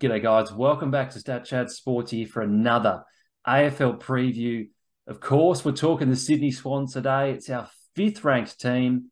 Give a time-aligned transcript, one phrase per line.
[0.00, 0.52] G'day, guys.
[0.52, 3.02] Welcome back to Stat Chat Sports here for another
[3.48, 4.68] AFL preview.
[5.08, 7.32] Of course, we're talking the Sydney Swans today.
[7.32, 9.10] It's our fifth ranked team.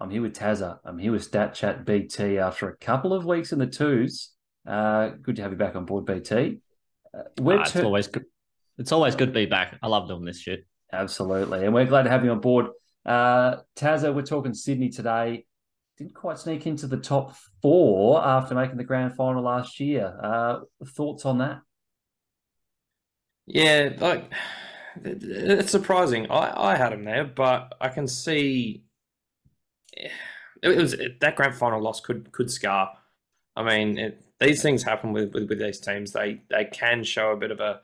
[0.00, 0.78] I'm here with Tazza.
[0.84, 4.30] I'm here with Stat Chat BT after a couple of weeks in the twos.
[4.66, 6.58] Uh, good to have you back on board, BT.
[7.16, 8.24] Uh, we're it's always good.
[8.76, 9.78] It's always good to be back.
[9.80, 10.66] I love doing this shit.
[10.92, 12.66] Absolutely, and we're glad to have you on board.
[13.06, 15.46] Uh, Tazza, we're talking Sydney today
[15.98, 20.16] didn't quite sneak into the top four after making the grand final last year.
[20.22, 21.60] Uh, thoughts on that?
[23.46, 24.30] Yeah, like
[25.04, 26.30] it's surprising.
[26.30, 28.84] I, I had him there, but I can see
[30.62, 32.92] it, was it, that grand final loss could could scar.
[33.56, 36.12] I mean, it, these things happen with, with, with these teams.
[36.12, 37.80] They they can show a bit of a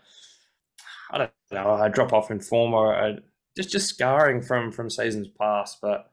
[1.10, 3.18] I don't know a drop off in form or a,
[3.56, 6.12] just just scarring from from seasons past, but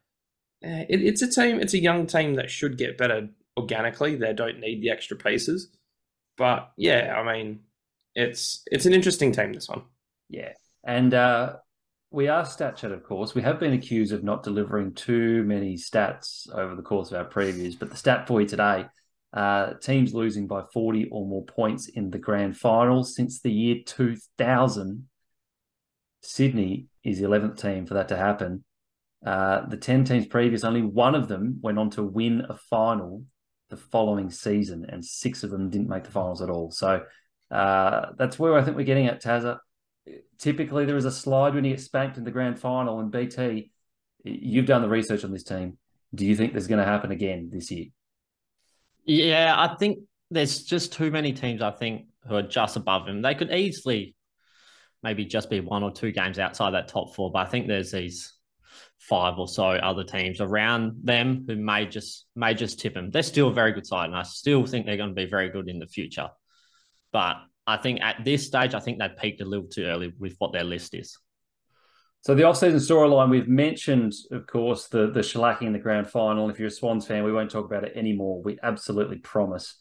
[0.61, 1.59] it, it's a team.
[1.59, 4.15] It's a young team that should get better organically.
[4.15, 5.69] They don't need the extra pieces.
[6.38, 7.61] But yeah, I mean,
[8.15, 9.53] it's it's an interesting team.
[9.53, 9.83] This one.
[10.30, 11.55] Yeah, and uh,
[12.11, 13.33] we are stat StatChat, of course.
[13.33, 17.30] We have been accused of not delivering too many stats over the course of our
[17.30, 18.86] previews, but the stat for you today.
[19.33, 23.77] Uh, teams losing by 40 or more points in the grand final since the year
[23.86, 25.08] 2000.
[26.21, 28.64] Sydney is the 11th team for that to happen.
[29.25, 33.23] Uh, the 10 teams previous, only one of them went on to win a final
[33.69, 36.72] the following season, and six of them didn't make the finals at all.
[36.72, 37.03] So
[37.49, 39.59] uh, that's where I think we're getting at, Tazza.
[40.38, 43.72] Typically, there is a slide when you get spanked in the grand final, and BT,
[44.23, 45.77] you've done the research on this team.
[46.14, 47.86] Do you think there's going to happen again this year?
[49.05, 49.99] Yeah, I think
[50.30, 53.22] there's just too many teams, I think, who are just above him.
[53.22, 54.16] They could easily
[55.03, 57.92] maybe just be one or two games outside that top four, but I think there's
[57.92, 58.33] these
[59.09, 63.09] five or so other teams around them who may just may just tip them.
[63.09, 65.49] They're still a very good side, and I still think they're going to be very
[65.49, 66.30] good in the future.
[67.11, 70.35] But I think at this stage, I think they peaked a little too early with
[70.38, 71.17] what their list is.
[72.21, 76.49] So the off-season storyline we've mentioned, of course, the the shellacking in the grand final.
[76.49, 78.43] If you're a Swans fan, we won't talk about it anymore.
[78.43, 79.76] We absolutely promise.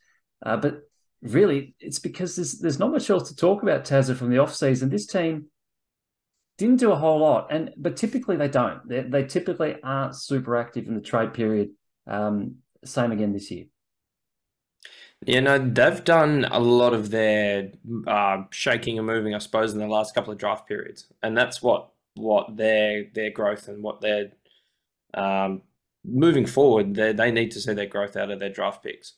[0.44, 0.80] Uh, but
[1.20, 3.84] really, it's because there's there's not much else to talk about.
[3.84, 5.50] Tazza from the off-season, this team
[6.60, 8.86] didn't do a whole lot, and but typically they don't.
[8.86, 11.70] They, they typically aren't super active in the trade period.
[12.06, 13.64] Um, same again this year.
[15.24, 17.72] Yeah, no, they've done a lot of their
[18.06, 21.62] uh, shaking and moving, I suppose, in the last couple of draft periods, and that's
[21.62, 24.32] what what their their growth and what their
[25.14, 25.62] um,
[26.04, 26.94] moving forward.
[26.94, 29.14] They they need to see their growth out of their draft picks.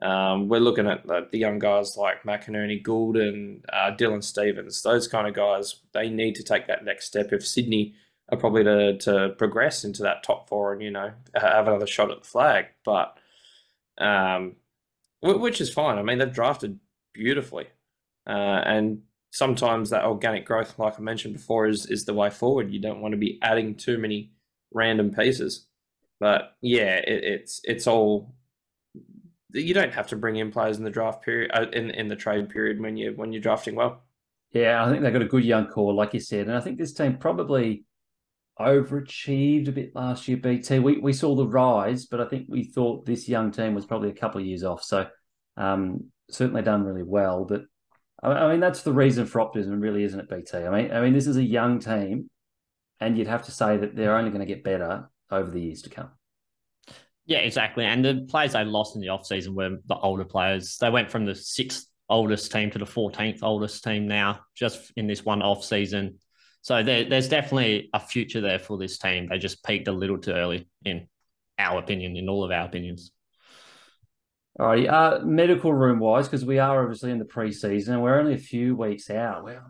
[0.00, 4.82] Um, we're looking at the, the, young guys like McInerney, Gulden, uh, Dylan Stephens.
[4.82, 5.80] those kind of guys.
[5.92, 7.94] They need to take that next step if Sydney
[8.28, 12.12] are probably to, to progress into that top four and, you know, have another shot
[12.12, 12.66] at the flag.
[12.84, 13.18] But,
[13.98, 14.54] um,
[15.20, 15.98] which is fine.
[15.98, 16.78] I mean, they've drafted
[17.12, 17.66] beautifully.
[18.24, 22.70] Uh, and sometimes that organic growth, like I mentioned before, is, is the way forward.
[22.70, 24.30] You don't want to be adding too many
[24.72, 25.66] random pieces.
[26.20, 28.34] But yeah, it, it's it's all
[29.52, 32.16] you don't have to bring in players in the draft period uh, in in the
[32.16, 34.04] trade period when you when you're drafting well.
[34.52, 36.78] Yeah, I think they've got a good young core, like you said, and I think
[36.78, 37.84] this team probably
[38.58, 40.36] overachieved a bit last year.
[40.36, 43.86] BT, we we saw the rise, but I think we thought this young team was
[43.86, 44.82] probably a couple of years off.
[44.82, 45.06] So
[45.56, 47.62] um, certainly done really well, but
[48.22, 50.58] I mean that's the reason for optimism, really, isn't it, BT?
[50.58, 52.30] I mean, I mean this is a young team,
[53.00, 55.82] and you'd have to say that they're only going to get better over the years
[55.82, 56.10] to come.
[57.28, 57.84] Yeah, exactly.
[57.84, 60.78] And the players they lost in the offseason were the older players.
[60.78, 65.06] They went from the sixth oldest team to the 14th oldest team now, just in
[65.06, 66.20] this one off season.
[66.62, 69.28] So there, there's definitely a future there for this team.
[69.28, 71.06] They just peaked a little too early, in
[71.58, 73.12] our opinion, in all of our opinions.
[74.58, 78.18] All right, uh, medical room wise, because we are obviously in the preseason and we're
[78.18, 79.44] only a few weeks out.
[79.44, 79.62] We're,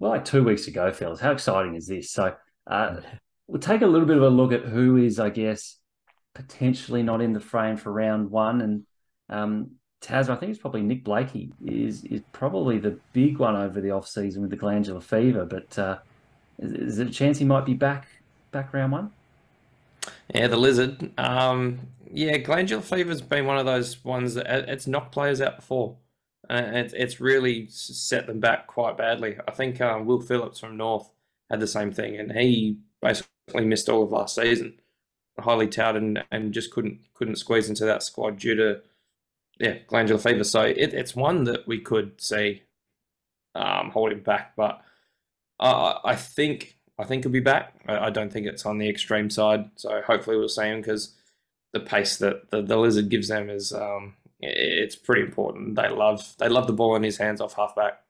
[0.00, 1.20] we're like two weeks ago, fellas.
[1.20, 2.10] How exciting is this?
[2.10, 2.34] So
[2.66, 2.96] uh,
[3.46, 5.77] we'll take a little bit of a look at who is, I guess,
[6.38, 8.60] potentially not in the frame for round one.
[8.60, 8.86] And
[9.28, 13.80] um, Taz, I think it's probably Nick Blakey is is probably the big one over
[13.80, 15.44] the off season with the glandular fever.
[15.44, 15.98] But uh,
[16.60, 18.06] is, is there a chance he might be back
[18.52, 19.10] back round one?
[20.32, 21.10] Yeah, the lizard.
[21.18, 21.80] Um,
[22.10, 25.96] yeah, glandular fever's been one of those ones that it's knocked players out before.
[26.48, 29.36] Uh, it's it's really set them back quite badly.
[29.46, 31.10] I think um, Will Phillips from North
[31.50, 34.78] had the same thing, and he basically missed all of last season
[35.38, 38.80] highly touted and, and just couldn't couldn't squeeze into that squad due to
[39.58, 40.44] yeah glandular fever.
[40.44, 42.62] So it, it's one that we could see
[43.54, 44.80] um, holding back, but
[45.60, 47.74] uh, I think I think he'll be back.
[47.86, 51.14] I, I, don't think it's on the extreme side, so hopefully we'll see him because
[51.72, 55.76] the pace that the, the lizard gives them is um, it's pretty important.
[55.76, 58.00] They love they love the ball in his hands off halfback.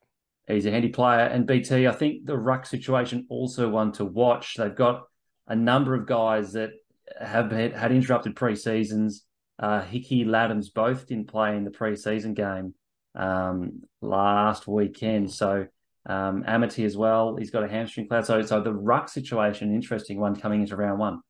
[0.47, 1.27] He's a handy player.
[1.27, 4.55] And BT, I think the ruck situation also one to watch.
[4.57, 5.07] They've got
[5.47, 6.73] a number of guys that
[7.21, 9.25] have had, interrupted pre seasons.
[9.59, 12.75] Uh, Hickey, Ladhams both didn't play in the pre-season game
[13.17, 15.33] um, last weekend.
[15.33, 15.67] So
[16.07, 17.37] um, Amartey as well.
[17.37, 18.25] He's got a hamstring cloud.
[18.25, 21.21] So, so the ruck situation, interesting one coming into round one.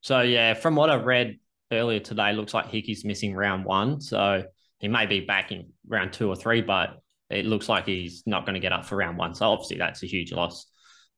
[0.00, 1.38] So yeah, from what I read
[1.72, 4.00] earlier today, looks like Hickey's missing round one.
[4.00, 4.44] So
[4.78, 7.00] he may be back in round two or three, but
[7.30, 9.34] it looks like he's not going to get up for round one.
[9.34, 10.66] So obviously that's a huge loss.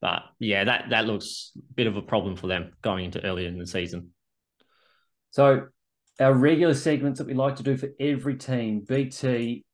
[0.03, 3.47] But yeah, that that looks a bit of a problem for them going into earlier
[3.47, 4.11] in the season.
[5.31, 5.69] So
[6.21, 9.65] our regular segments that we like to do for every team, BT,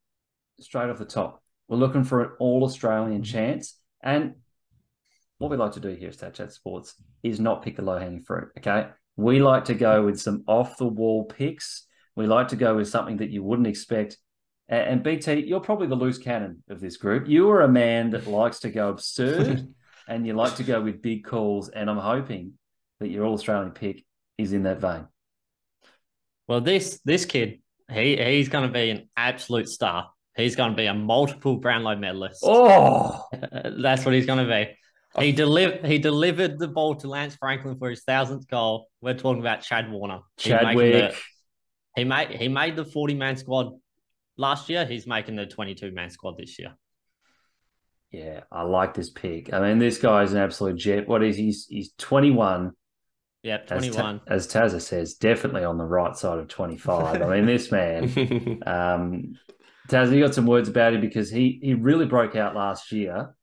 [0.60, 1.42] straight off the top.
[1.66, 3.32] We're looking for an all Australian mm-hmm.
[3.32, 3.78] chance.
[4.02, 4.34] And
[5.38, 7.98] what we like to do here at Stat Chat Sports is not pick the low
[7.98, 8.50] hanging fruit.
[8.58, 8.88] Okay.
[9.16, 11.86] We like to go with some off the wall picks.
[12.16, 14.18] We like to go with something that you wouldn't expect.
[14.68, 17.26] And BT, you're probably the loose cannon of this group.
[17.26, 19.66] You are a man that likes to go absurd
[20.08, 21.68] and you like to go with big calls.
[21.68, 22.54] And I'm hoping
[23.00, 24.04] that your All Australian pick
[24.36, 25.06] is in that vein.
[26.48, 27.60] Well, this this kid,
[27.92, 30.10] he he's going to be an absolute star.
[30.34, 32.40] He's going to be a multiple Brownlow medalist.
[32.42, 33.24] Oh,
[33.80, 34.76] that's what he's going to be.
[35.14, 35.20] Oh.
[35.20, 35.84] He delivered.
[35.84, 38.88] He delivered the ball to Lance Franklin for his thousandth goal.
[39.00, 40.20] We're talking about Chad Warner.
[40.38, 41.14] Chadwick.
[41.96, 43.72] He made he made the forty man squad
[44.36, 44.86] last year.
[44.86, 46.74] He's making the twenty two man squad this year.
[48.10, 49.52] Yeah, I like this pick.
[49.52, 51.08] I mean, this guy is an absolute jet.
[51.08, 51.46] What is he?
[51.46, 52.72] He's, he's 21.
[53.42, 54.22] Yeah, 21.
[54.26, 57.22] As, Ta- as Tazza says, definitely on the right side of 25.
[57.22, 59.34] I mean, this man, um,
[59.88, 63.34] Tazza, you got some words about him because he, he really broke out last year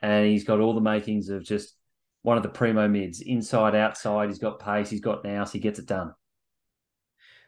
[0.00, 1.74] and he's got all the makings of just
[2.22, 4.28] one of the primo mids, inside, outside.
[4.28, 6.14] He's got pace, he's got nous, he gets it done.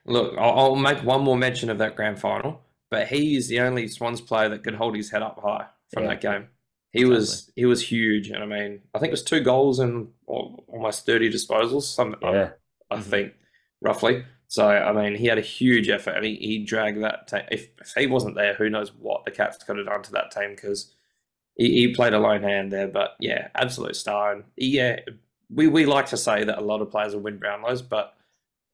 [0.06, 3.88] Look, I'll make one more mention of that grand final, but he is the only
[3.88, 6.08] Swans player that could hold his head up high from yeah.
[6.10, 6.48] that game.
[6.94, 7.16] He exactly.
[7.16, 11.04] was he was huge, and I mean, I think it was two goals and almost
[11.04, 11.82] thirty disposals.
[11.82, 12.28] Some, yeah.
[12.28, 13.10] I, I mm-hmm.
[13.10, 13.32] think
[13.80, 14.24] roughly.
[14.46, 17.42] So I mean, he had a huge effort, and he, he dragged that team.
[17.50, 20.30] If, if he wasn't there, who knows what the Cats could have done to that
[20.30, 20.94] team because
[21.56, 22.86] he, he played a lone hand there.
[22.86, 24.32] But yeah, absolute star.
[24.32, 25.00] And yeah,
[25.52, 28.14] we, we like to say that a lot of players will win Brownlows, but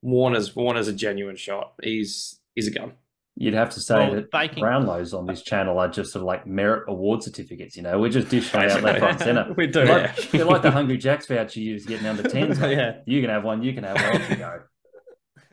[0.03, 1.73] Warner's Warner's a genuine shot.
[1.81, 2.91] He's he's a gun.
[3.35, 4.63] You'd have to say well, that baking.
[4.63, 7.75] Brownlows on this channel are just sort of like merit award certificates.
[7.75, 9.53] You know, we're just dishing out left, right, centre.
[9.57, 9.83] we do.
[9.83, 10.25] Like, yeah.
[10.31, 12.59] They're like the Hungry Jacks voucher you was getting under tens.
[12.61, 13.63] yeah, you can have one.
[13.63, 14.29] You can have one.
[14.29, 14.61] You go.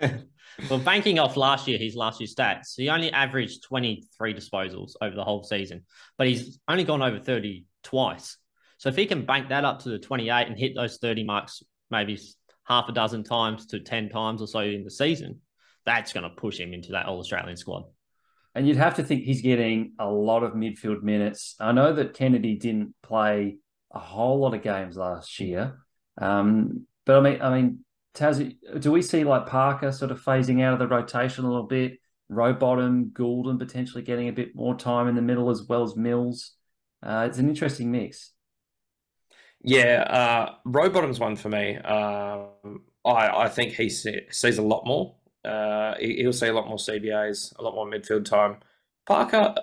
[0.70, 5.14] well, banking off last year, his last year stats, he only averaged 23 disposals over
[5.14, 5.84] the whole season,
[6.16, 8.36] but he's only gone over 30 twice.
[8.78, 11.62] So if he can bank that up to the 28 and hit those 30 marks
[11.90, 12.20] maybe
[12.64, 15.40] half a dozen times to 10 times or so in the season,
[15.88, 17.84] that's going to push him into that All Australian squad.
[18.54, 21.54] And you'd have to think he's getting a lot of midfield minutes.
[21.58, 23.56] I know that Kennedy didn't play
[23.92, 25.78] a whole lot of games last year,
[26.18, 30.62] um, but I mean, I mean, Taz, do we see like Parker sort of phasing
[30.62, 32.00] out of the rotation a little bit?
[32.30, 36.52] Rowbottom, Gulden potentially getting a bit more time in the middle as well as Mills.
[37.02, 38.32] Uh, it's an interesting mix.
[39.62, 41.76] Yeah, uh, Rowbottom's one for me.
[41.76, 45.14] Um, I, I think he see, sees a lot more
[45.48, 48.58] uh, he'll see a lot more CBAs, a lot more midfield time.
[49.06, 49.54] Parker,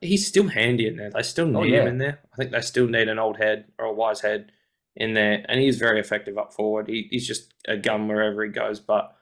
[0.00, 1.10] he's still handy in there.
[1.10, 1.82] They still oh, need oh, yeah.
[1.82, 2.18] him in there.
[2.32, 4.50] I think they still need an old head or a wise head
[4.96, 6.88] in there, and he's very effective up forward.
[6.88, 8.80] He, he's just a gun wherever he goes.
[8.80, 9.14] But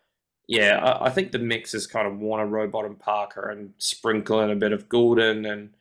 [0.49, 4.50] yeah, I, I think the mix is kind of Warner, Robot, and Parker, and sprinkling
[4.50, 5.50] a bit of Gulden.
[5.50, 5.75] And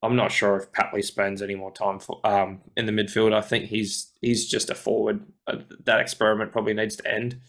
[0.00, 3.34] I'm not sure if Papley spends any more time for, um, in the midfield.
[3.34, 5.26] I think he's he's just a forward.
[5.48, 7.40] Uh, that experiment probably needs to end.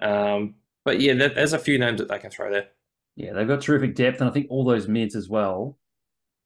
[0.00, 0.54] Um,
[0.84, 2.68] but yeah, there's a few names that they can throw there.
[3.16, 5.78] Yeah, they've got terrific depth, and I think all those mids as well.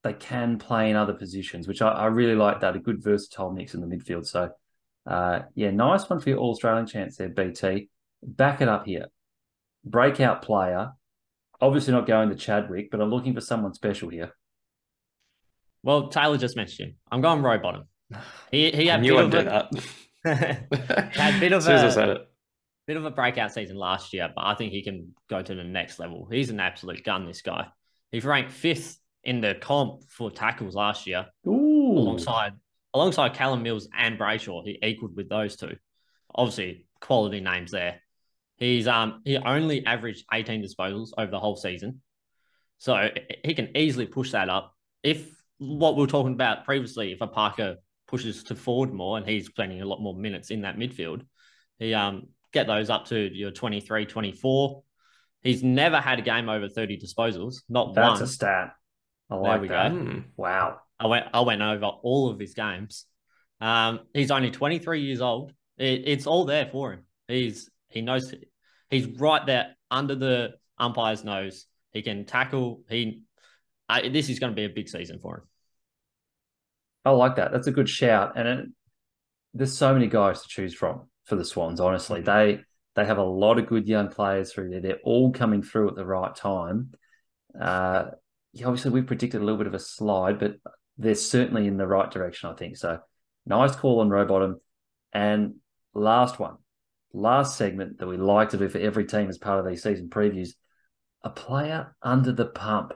[0.05, 2.61] They can play in other positions, which I, I really like.
[2.61, 4.27] That a good versatile mix in the midfield.
[4.27, 4.51] So,
[5.07, 7.89] uh, yeah, nice one for your All Australian chance there, BT.
[8.23, 9.07] Back it up here.
[9.85, 10.93] Breakout player.
[11.61, 14.33] Obviously not going to Chadwick, but I'm looking for someone special here.
[15.85, 16.97] Well, Taylor just mentioned him.
[17.11, 17.85] I'm going Rowbottom.
[18.51, 19.73] He he had I knew I'd do a, that.
[21.15, 21.97] had a bit of as
[22.93, 25.65] bit of a breakout season last year, but I think he can go to the
[25.65, 26.29] next level.
[26.31, 27.69] He's an absolute gun, this guy.
[28.11, 31.97] He's ranked fifth in the comp for tackles last year, Ooh.
[31.97, 32.53] alongside
[32.93, 34.63] alongside Callum Mills and Brayshaw.
[34.67, 35.75] He equaled with those two.
[36.35, 38.03] Obviously, quality names there.
[38.59, 42.03] He's um he only averaged 18 disposals over the whole season.
[42.77, 43.09] So
[43.43, 44.75] he can easily push that up.
[45.03, 49.27] If what we were talking about previously, if a Parker pushes to forward more and
[49.27, 51.23] he's spending a lot more minutes in that midfield,
[51.79, 54.83] he um get those up to your 23, 24.
[55.43, 58.19] He's never had a game over 30 disposals, not That's one.
[58.19, 58.75] That's a stat.
[59.31, 59.91] I There like we that.
[59.93, 59.99] go.
[59.99, 60.19] Hmm.
[60.37, 60.81] Wow.
[61.01, 63.07] I went I went over all of his games.
[63.61, 65.53] Um, he's only 23 years old.
[65.79, 67.01] It, it's all there for him.
[67.27, 68.33] He's he knows
[68.91, 71.67] he's right there under the umpire's nose.
[71.93, 72.83] He can tackle.
[72.89, 73.23] He
[73.89, 75.43] I, this is going to be a big season for him.
[77.05, 77.53] I like that.
[77.53, 78.35] That's a good shout.
[78.37, 78.67] And it,
[79.55, 81.81] there's so many guys to choose from for the Swans.
[81.81, 82.61] Honestly, they
[82.95, 84.81] they have a lot of good young players through there.
[84.81, 86.93] They're all coming through at the right time.
[87.59, 88.07] Uh,
[88.53, 90.57] yeah, obviously, we predicted a little bit of a slide, but
[90.99, 92.51] they're certainly in the right direction.
[92.51, 92.99] I think so.
[93.47, 94.57] Nice call on Rowbottom.
[95.13, 95.57] And
[95.95, 96.57] last one,
[97.13, 100.09] last segment that we like to do for every team as part of these season
[100.09, 100.51] previews:
[101.23, 102.93] a player under the pump.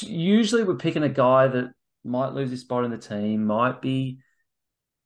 [0.00, 1.72] Usually, we're picking a guy that
[2.04, 4.18] might lose his spot in the team, might be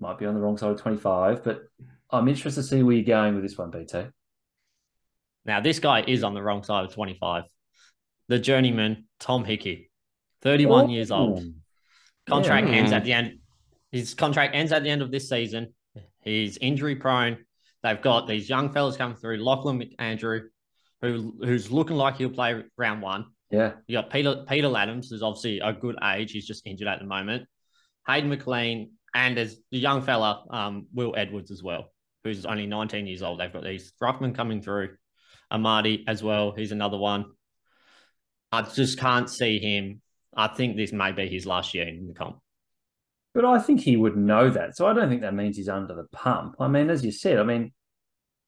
[0.01, 1.63] might be on the wrong side of 25, but
[2.11, 4.05] I'm interested to see where you're going with this one, BT.
[5.45, 7.45] Now this guy is on the wrong side of 25.
[8.29, 9.91] The journeyman Tom Hickey,
[10.43, 11.45] 31 years old.
[12.29, 12.75] Contract Yeah.
[12.75, 13.39] ends at the end.
[13.93, 15.75] His contract ends at the end of this season.
[16.23, 17.39] He's injury prone.
[17.85, 19.37] They've got these young fellas coming through.
[19.39, 20.49] Lachlan McAndrew,
[21.03, 23.27] who who's looking like he'll play round one.
[23.53, 23.75] Yeah.
[23.87, 26.33] You got Peter Peter Ladhams, who's obviously a good age.
[26.33, 27.47] He's just injured at the moment.
[28.09, 31.91] Hayden McLean, and there's the young fella, um, Will Edwards as well,
[32.23, 33.41] who's only 19 years old.
[33.41, 34.91] They've got these Ruckman coming through.
[35.51, 36.53] Amartey as well.
[36.55, 37.25] He's another one.
[38.53, 40.03] I just can't see him.
[40.37, 42.41] I think this may be his last year in the comp.
[43.33, 44.77] But I think he would know that.
[44.77, 46.57] So I don't think that means he's under the pump.
[46.61, 47.73] I mean, as you said, I mean,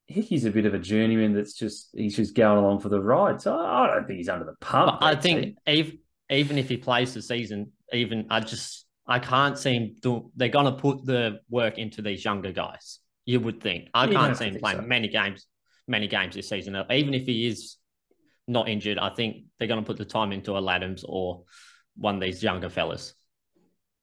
[0.07, 3.41] Hickey's a bit of a journeyman that's just, he's just going along for the ride.
[3.41, 4.99] So I don't think he's under the pump.
[5.01, 5.99] I think even
[6.31, 10.31] even if he plays the season, even I just I can't see him do.
[10.37, 13.01] They're gonna put the work into these younger guys.
[13.25, 13.89] You would think.
[13.95, 14.87] I You'd can't see him playing so.
[14.87, 15.47] many games,
[15.87, 16.77] many games this season.
[16.91, 17.77] Even if he is
[18.47, 21.45] not injured, I think they're gonna put the time into a Ladhams or
[21.97, 23.15] one of these younger fellas.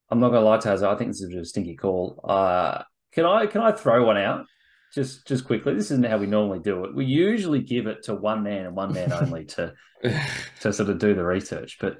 [0.10, 0.84] I'm not going to lie, Taz.
[0.84, 2.20] I think this is a bit of a stinky call.
[2.24, 4.46] Uh, can I can I throw one out
[4.94, 5.74] just just quickly?
[5.74, 6.94] This isn't how we normally do it.
[6.94, 9.74] We usually give it to one man and one man only to
[10.62, 11.78] to sort of do the research.
[11.80, 11.98] But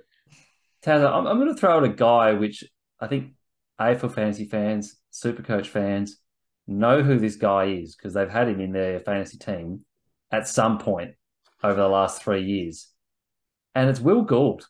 [0.84, 2.64] Taz, I'm, I'm going to throw out a guy which
[3.00, 3.34] I think
[3.80, 6.18] AFL fantasy fans, Supercoach fans
[6.68, 9.84] know who this guy is because they've had him in their fantasy team
[10.32, 11.12] at some point
[11.64, 12.90] over the last three years,
[13.74, 14.66] and it's Will Gould.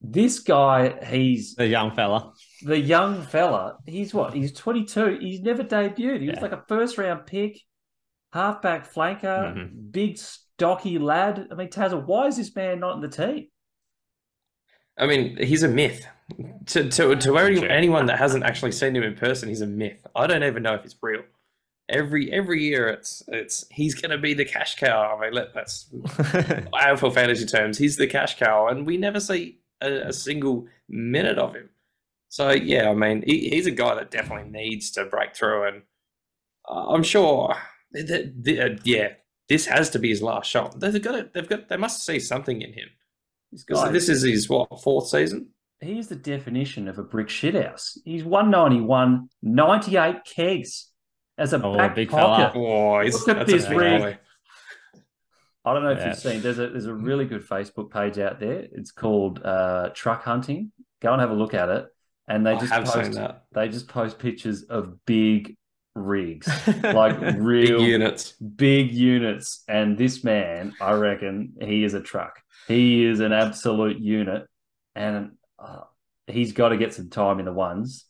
[0.00, 2.32] This guy, he's The young fella.
[2.62, 3.78] the young fella.
[3.86, 4.34] He's what?
[4.34, 5.18] He's 22.
[5.20, 6.20] He's never debuted.
[6.20, 7.58] He was like a first round pick,
[8.32, 9.92] halfback flanker, Mhm.
[9.92, 11.48] big stocky lad.
[11.50, 13.48] I mean, Tazza, why is this man not in the team?
[14.98, 16.06] I mean, he's a myth.
[16.66, 20.06] To to to any, anyone that hasn't actually seen him in person, he's a myth.
[20.16, 21.22] I don't even know if it's real.
[21.88, 25.16] Every every year, it's it's he's going to be the cash cow.
[25.16, 27.76] I mean, let, that's AFL fantasy terms.
[27.76, 31.68] He's the cash cow, and we never see a, a single minute of him.
[32.30, 35.82] So yeah, I mean, he, he's a guy that definitely needs to break through, and
[36.68, 37.54] uh, I'm sure
[37.92, 39.08] that, that- uh, yeah,
[39.50, 40.80] this has to be his last shot.
[40.80, 42.88] They've got to, they've got they must see something in him.
[43.56, 45.50] So this is his what fourth season.
[45.80, 47.98] He's the definition of a brick shithouse.
[48.04, 50.90] He's 191, 98 kegs
[51.38, 52.52] as a Oh, back big pocket.
[52.52, 52.66] fella.
[52.66, 54.00] Oh, Look at this big rig.
[54.02, 54.18] boy.
[55.64, 56.08] I don't know if Yeah.
[56.08, 56.42] you've seen.
[56.42, 58.66] There's a there's a really good Facebook page out there.
[58.72, 60.72] It's called uh, Truck Hunting.
[61.00, 61.86] Go and have a look at it.
[62.28, 63.44] And they I just have seen post that.
[63.52, 65.56] they just post pictures of big
[65.94, 66.48] rigs,
[66.82, 68.32] like real Big units.
[68.32, 69.62] big units.
[69.68, 72.40] And this man, I reckon, he is a truck.
[72.68, 74.46] He is an absolute unit,
[74.94, 75.32] and
[75.64, 75.84] uh,
[76.26, 78.04] he's got to get some time in the ones.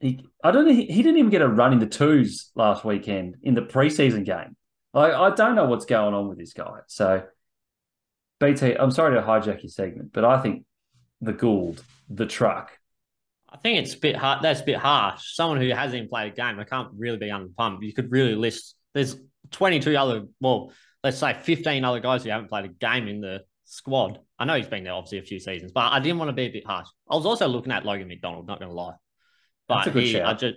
[0.00, 0.72] He, I don't know.
[0.72, 4.24] He, he didn't even get a run in the twos last weekend in the preseason
[4.24, 4.56] game.
[4.92, 6.80] Like, I don't know what's going on with this guy.
[6.88, 7.22] So,
[8.40, 10.64] BT, I'm sorry to hijack your segment, but I think
[11.20, 12.72] the Gould, the truck,
[13.52, 14.42] I think it's a bit hard.
[14.42, 15.34] That's a bit harsh.
[15.34, 17.82] Someone who hasn't even played a game, I can't really be under the pump.
[17.82, 18.76] You could really list.
[18.94, 19.16] There's
[19.50, 23.42] 22 other, well, let's say 15 other guys who haven't played a game in the
[23.64, 24.20] squad.
[24.40, 26.46] I know he's been there obviously a few seasons, but I didn't want to be
[26.46, 26.88] a bit harsh.
[27.10, 28.46] I was also looking at Logan McDonald.
[28.46, 28.94] Not going to lie,
[29.68, 30.26] but That's a good he, shout.
[30.26, 30.56] I just,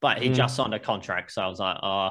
[0.00, 0.34] but he Mm.
[0.34, 2.10] just signed a contract, so I was like, oh,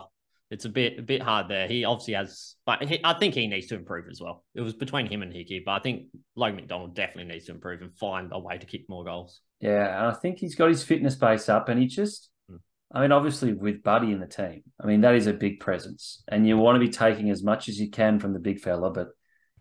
[0.51, 1.67] it's a bit, a bit hard there.
[1.67, 4.43] He obviously has, but he, I think he needs to improve as well.
[4.53, 6.03] It was between him and Hickey, but I think
[6.35, 9.41] Logan McDonald definitely needs to improve and find a way to kick more goals.
[9.59, 12.59] Yeah, and I think he's got his fitness base up, and he just, Mm.
[12.91, 16.21] I mean, obviously with Buddy in the team, I mean that is a big presence,
[16.27, 18.91] and you want to be taking as much as you can from the big fella,
[18.91, 19.07] but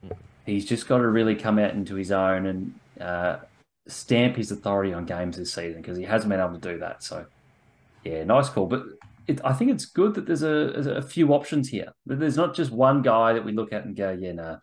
[0.04, 0.14] Mm.
[0.46, 3.38] He's just got to really come out into his own and uh,
[3.88, 7.02] stamp his authority on games this season because he hasn't been able to do that.
[7.02, 7.26] So,
[8.04, 8.66] yeah, nice call.
[8.66, 8.84] But
[9.26, 11.92] it, I think it's good that there's a, a few options here.
[12.06, 14.58] That There's not just one guy that we look at and go, yeah, no,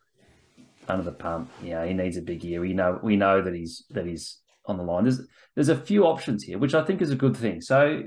[0.88, 1.50] under the pump.
[1.64, 2.62] Yeah, he needs a big year.
[2.62, 5.04] We know we know that he's that he's on the line.
[5.04, 5.22] There's
[5.56, 7.62] there's a few options here, which I think is a good thing.
[7.62, 8.04] So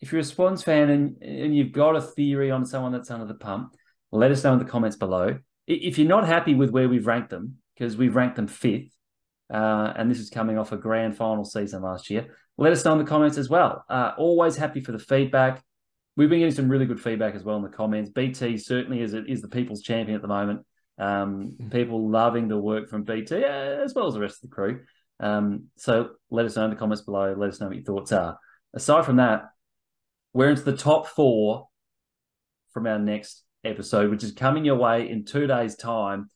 [0.00, 3.26] if you're a Swans fan and, and you've got a theory on someone that's under
[3.26, 3.74] the pump,
[4.10, 5.38] let us know in the comments below.
[5.74, 8.90] If you're not happy with where we've ranked them, because we've ranked them fifth,
[9.52, 12.26] uh, and this is coming off a grand final season last year,
[12.56, 13.84] let us know in the comments as well.
[13.88, 15.62] Uh, always happy for the feedback.
[16.16, 18.10] We've been getting some really good feedback as well in the comments.
[18.10, 20.64] BT certainly is, is the people's champion at the moment.
[20.98, 21.72] Um, mm.
[21.72, 24.80] people loving the work from BT as well as the rest of the crew.
[25.20, 27.34] Um, so let us know in the comments below.
[27.36, 28.38] Let us know what your thoughts are.
[28.74, 29.44] Aside from that,
[30.34, 31.68] we're into the top four
[32.72, 36.28] from our next episode, which is coming your way in two days' time.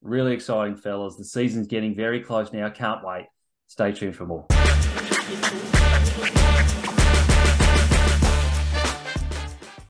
[0.00, 1.16] Really exciting, fellas.
[1.16, 2.68] The season's getting very close now.
[2.70, 3.26] Can't wait.
[3.68, 4.46] Stay tuned for more.